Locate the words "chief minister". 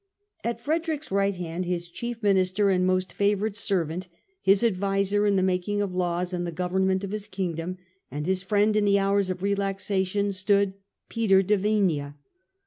1.87-2.71